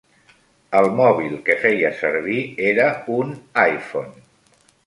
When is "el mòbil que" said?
0.79-1.57